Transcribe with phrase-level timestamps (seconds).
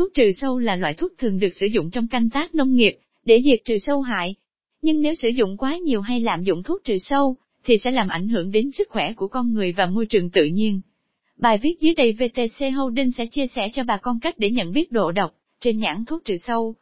[0.00, 2.98] Thuốc trừ sâu là loại thuốc thường được sử dụng trong canh tác nông nghiệp,
[3.24, 4.34] để diệt trừ sâu hại.
[4.82, 8.08] Nhưng nếu sử dụng quá nhiều hay lạm dụng thuốc trừ sâu, thì sẽ làm
[8.08, 10.80] ảnh hưởng đến sức khỏe của con người và môi trường tự nhiên.
[11.36, 14.72] Bài viết dưới đây VTC Holding sẽ chia sẻ cho bà con cách để nhận
[14.72, 16.74] biết độ độc trên nhãn thuốc trừ sâu.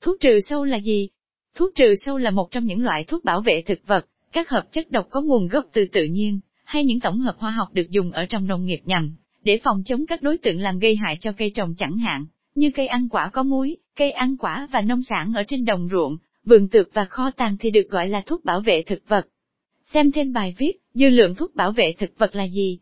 [0.00, 1.08] Thuốc trừ sâu là gì?
[1.54, 4.72] Thuốc trừ sâu là một trong những loại thuốc bảo vệ thực vật, các hợp
[4.72, 7.90] chất độc có nguồn gốc từ tự nhiên, hay những tổng hợp hóa học được
[7.90, 11.16] dùng ở trong nông nghiệp nhằm để phòng chống các đối tượng làm gây hại
[11.20, 14.80] cho cây trồng chẳng hạn, như cây ăn quả có muối, cây ăn quả và
[14.80, 18.22] nông sản ở trên đồng ruộng, vườn tược và kho tàng thì được gọi là
[18.26, 19.28] thuốc bảo vệ thực vật.
[19.82, 22.78] Xem thêm bài viết, dư lượng thuốc bảo vệ thực vật là gì?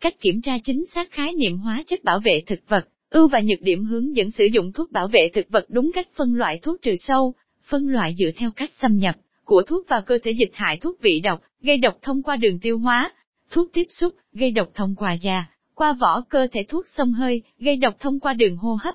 [0.00, 3.40] Cách kiểm tra chính xác khái niệm hóa chất bảo vệ thực vật, ưu và
[3.40, 6.58] nhược điểm hướng dẫn sử dụng thuốc bảo vệ thực vật đúng cách phân loại
[6.62, 7.34] thuốc trừ sâu,
[7.68, 11.00] phân loại dựa theo cách xâm nhập của thuốc vào cơ thể dịch hại thuốc
[11.00, 13.12] vị độc, gây độc thông qua đường tiêu hóa,
[13.50, 17.42] thuốc tiếp xúc, gây độc thông qua da, qua vỏ cơ thể thuốc xông hơi,
[17.58, 18.94] gây độc thông qua đường hô hấp.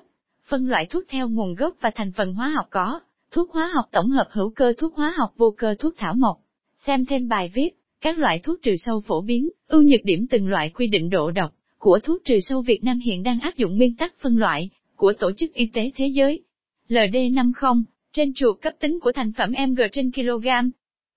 [0.52, 3.84] Phân loại thuốc theo nguồn gốc và thành phần hóa học có, thuốc hóa học
[3.92, 6.40] tổng hợp hữu cơ thuốc hóa học vô cơ thuốc thảo mộc.
[6.74, 10.48] Xem thêm bài viết, các loại thuốc trừ sâu phổ biến, ưu nhược điểm từng
[10.48, 13.76] loại quy định độ độc của thuốc trừ sâu Việt Nam hiện đang áp dụng
[13.76, 16.42] nguyên tắc phân loại của Tổ chức Y tế Thế giới.
[16.88, 20.48] LD50, trên chuột cấp tính của thành phẩm mg trên kg.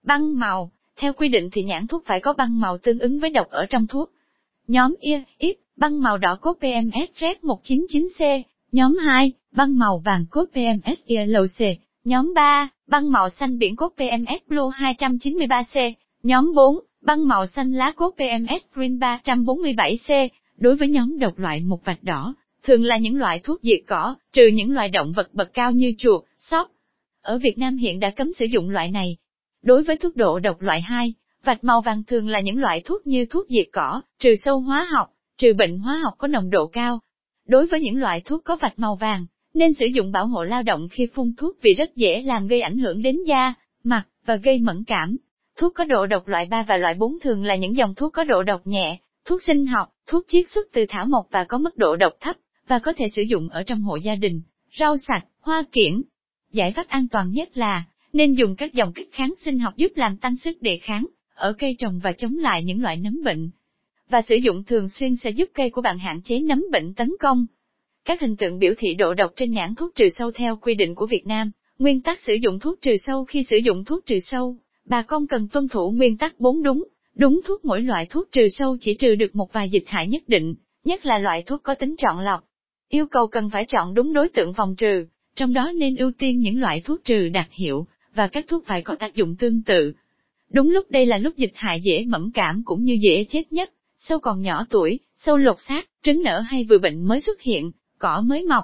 [0.04, 3.30] Băng màu, theo quy định thì nhãn thuốc phải có băng màu tương ứng với
[3.30, 4.12] độc ở trong thuốc.
[4.68, 8.44] Nhóm IA, IP, băng màu đỏ cốt PMS RED 199C.
[8.76, 13.94] Nhóm 2, băng màu vàng cốt PMS Yellow Nhóm 3, băng màu xanh biển cốt
[13.98, 15.94] PMS Blue 293C.
[16.24, 20.30] Nhóm 4, băng màu xanh lá cốt PMS Green 347C.
[20.58, 24.16] Đối với nhóm độc loại một vạch đỏ, thường là những loại thuốc diệt cỏ,
[24.34, 26.72] trừ những loài động vật bậc cao như chuột, sóc.
[27.22, 29.18] Ở Việt Nam hiện đã cấm sử dụng loại này.
[29.64, 33.08] Đối với thuốc độ độc loại 2, vạch màu vàng thường là những loại thuốc
[33.08, 36.68] như thuốc diệt cỏ, trừ sâu hóa học, trừ bệnh hóa học có nồng độ
[36.68, 37.00] cao.
[37.48, 40.64] Đối với những loại thuốc có vạch màu vàng, nên sử dụng bảo hộ lao
[40.64, 44.36] động khi phun thuốc vì rất dễ làm gây ảnh hưởng đến da, mặt, và
[44.36, 45.18] gây mẫn cảm.
[45.58, 48.24] Thuốc có độ độc loại 3 và loại 4 thường là những dòng thuốc có
[48.24, 51.78] độ độc nhẹ, thuốc sinh học, thuốc chiết xuất từ thảo mộc và có mức
[51.78, 52.36] độ độc thấp,
[52.68, 54.42] và có thể sử dụng ở trong hộ gia đình,
[54.80, 56.02] rau sạch, hoa kiển.
[56.52, 59.92] Giải pháp an toàn nhất là, nên dùng các dòng kích kháng sinh học giúp
[59.96, 61.06] làm tăng sức đề kháng,
[61.36, 63.50] ở cây trồng và chống lại những loại nấm bệnh.
[64.10, 67.12] Và sử dụng thường xuyên sẽ giúp cây của bạn hạn chế nấm bệnh tấn
[67.20, 67.46] công.
[68.06, 70.96] Các hình tượng biểu thị độ độc trên nhãn thuốc trừ sâu theo quy định
[70.96, 74.20] của Việt Nam, nguyên tắc sử dụng thuốc trừ sâu khi sử dụng thuốc trừ
[74.20, 76.84] sâu, bà con cần tuân thủ nguyên tắc 4 đúng,
[77.16, 80.24] đúng thuốc mỗi loại thuốc trừ sâu chỉ trừ được một vài dịch hại nhất
[80.28, 82.44] định, nhất là loại thuốc có tính chọn lọc.
[82.90, 85.06] Yêu cầu cần phải chọn đúng đối tượng phòng trừ,
[85.36, 88.82] trong đó nên ưu tiên những loại thuốc trừ đặc hiệu, và các thuốc phải
[88.82, 89.94] có tác dụng tương tự.
[90.52, 93.72] Đúng lúc đây là lúc dịch hại dễ mẫn cảm cũng như dễ chết nhất,
[93.98, 97.72] sâu còn nhỏ tuổi, sâu lột xác, trứng nở hay vừa bệnh mới xuất hiện,
[98.00, 98.64] cỏ mới mọc.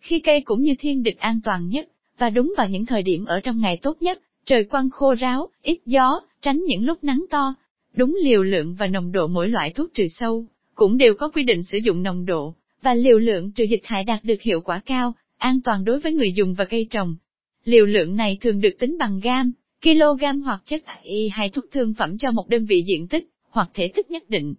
[0.00, 1.88] Khi cây cũng như thiên địch an toàn nhất,
[2.18, 5.48] và đúng vào những thời điểm ở trong ngày tốt nhất, trời quang khô ráo,
[5.62, 7.54] ít gió, tránh những lúc nắng to.
[7.94, 11.42] Đúng liều lượng và nồng độ mỗi loại thuốc trừ sâu, cũng đều có quy
[11.42, 14.80] định sử dụng nồng độ, và liều lượng trừ dịch hại đạt được hiệu quả
[14.86, 17.16] cao, an toàn đối với người dùng và cây trồng.
[17.64, 21.94] Liều lượng này thường được tính bằng gam, kg hoặc chất y hay thuốc thương
[21.94, 24.54] phẩm cho một đơn vị diện tích, hoặc thể tích nhất định.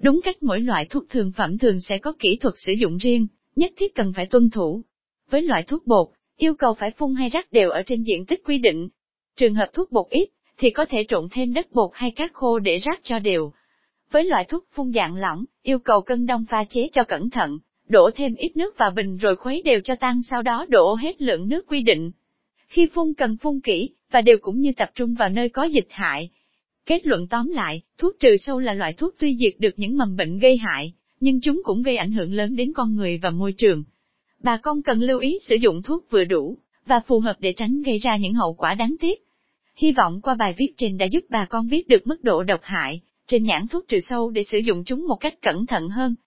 [0.00, 3.26] Đúng cách mỗi loại thuốc thường phẩm thường sẽ có kỹ thuật sử dụng riêng,
[3.56, 4.82] nhất thiết cần phải tuân thủ.
[5.30, 8.40] Với loại thuốc bột, yêu cầu phải phun hay rắc đều ở trên diện tích
[8.44, 8.88] quy định.
[9.36, 10.28] Trường hợp thuốc bột ít,
[10.58, 13.52] thì có thể trộn thêm đất bột hay cát khô để rắc cho đều.
[14.10, 17.58] Với loại thuốc phun dạng lỏng, yêu cầu cân đông pha chế cho cẩn thận,
[17.88, 21.22] đổ thêm ít nước vào bình rồi khuấy đều cho tan sau đó đổ hết
[21.22, 22.10] lượng nước quy định.
[22.66, 25.88] Khi phun cần phun kỹ, và đều cũng như tập trung vào nơi có dịch
[25.88, 26.30] hại.
[26.90, 30.16] Kết luận tóm lại, thuốc trừ sâu là loại thuốc tuy diệt được những mầm
[30.16, 33.52] bệnh gây hại, nhưng chúng cũng gây ảnh hưởng lớn đến con người và môi
[33.52, 33.84] trường.
[34.42, 37.82] Bà con cần lưu ý sử dụng thuốc vừa đủ, và phù hợp để tránh
[37.82, 39.24] gây ra những hậu quả đáng tiếc.
[39.76, 42.60] Hy vọng qua bài viết trên đã giúp bà con biết được mức độ độc
[42.62, 46.14] hại trên nhãn thuốc trừ sâu để sử dụng chúng một cách cẩn thận hơn.